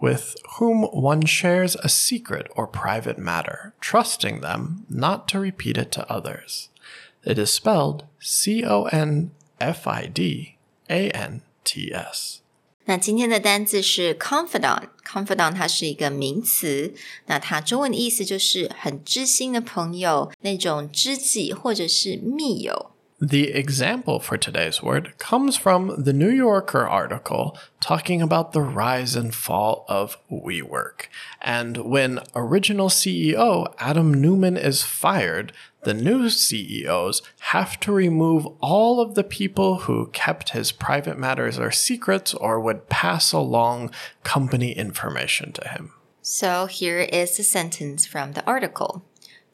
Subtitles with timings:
[0.00, 5.90] with whom one shares a secret or private matter, trusting them not to repeat it
[5.92, 6.68] to others.
[7.24, 10.56] It is spelled C O N F I D
[10.88, 12.40] A N T S.
[12.88, 16.94] 那今天的单字是 confidant，confidant 它是一个名词，
[17.26, 22.92] 那它中文的意思就是很知心的朋友，那种知己或者是密友。
[23.23, 29.15] The example for today's word comes from the New Yorker article talking about the rise
[29.15, 31.05] and fall of WeWork.
[31.39, 38.99] And when original CEO Adam Neumann is fired, the new CEOs have to remove all
[38.99, 43.91] of the people who kept his private matters or secrets or would pass along
[44.23, 45.93] company information to him.
[46.23, 49.05] So here is the sentence from the article.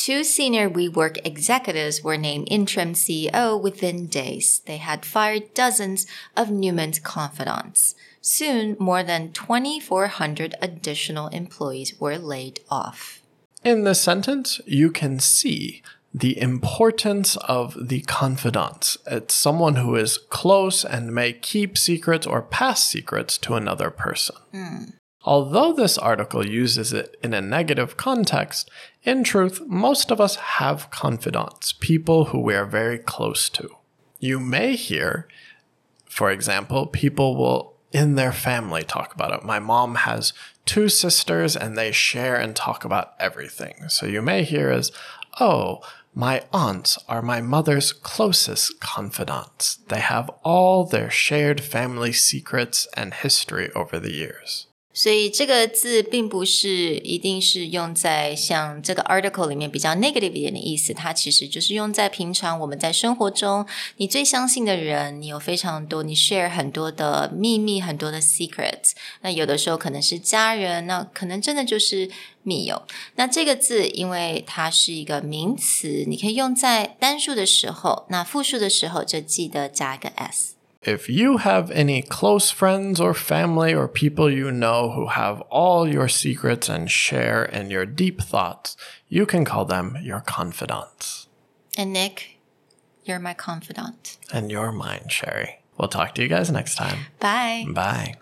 [0.00, 4.62] Two senior WeWork executives were named interim CEO within days.
[4.64, 7.94] They had fired dozens of Neumann's confidants.
[8.22, 13.20] Soon, more than 2,400 additional employees were laid off.
[13.62, 15.82] In this sentence, you can see
[16.14, 18.96] the importance of the confidant.
[19.06, 24.36] It's someone who is close and may keep secrets or pass secrets to another person.
[24.52, 24.84] Hmm.
[25.22, 28.70] Although this article uses it in a negative context,
[29.02, 33.68] in truth, most of us have confidants, people who we are very close to.
[34.18, 35.28] You may hear,
[36.06, 39.44] for example, people will in their family talk about it.
[39.44, 40.32] My mom has
[40.64, 43.88] two sisters and they share and talk about everything.
[43.88, 44.92] So you may hear as,
[45.40, 45.80] oh,
[46.14, 49.76] my aunts are my mother's closest confidants.
[49.88, 54.66] They have all their shared family secrets and history over the years.
[54.92, 63.64] 所以这个字并不是一定是用在像这个 article 里面比较 negative 一点的意思，它其实就是用在平常我们在生活中，
[63.98, 68.92] 你最相信的人，你有非常多，你 share 很多的秘密，很多的 secrets。
[69.20, 72.10] 那有的时候可能是家人，那可能真的就是
[72.42, 72.82] 密友。
[73.14, 80.54] 那这个字因为它是一个名词，你可以用在单数的时候，那复数的时候就记得加一个 s。
[80.82, 86.08] If you have any close friends or family or people you know who have all your
[86.08, 91.28] secrets and share in your deep thoughts, you can call them your confidants.
[91.76, 92.38] And Nick,
[93.04, 94.16] you're my confidant.
[94.32, 95.60] And you're mine, Sherry.
[95.76, 97.06] We'll talk to you guys next time.
[97.20, 97.66] Bye.
[97.68, 98.14] Bye.